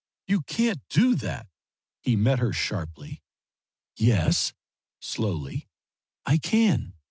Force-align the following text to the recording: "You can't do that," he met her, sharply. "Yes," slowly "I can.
"You 0.25 0.41
can't 0.41 0.79
do 0.89 1.13
that," 1.17 1.45
he 2.01 2.15
met 2.15 2.39
her, 2.39 2.51
sharply. 2.51 3.21
"Yes," 3.97 4.51
slowly 4.99 5.67
"I 6.25 6.39
can. 6.39 6.95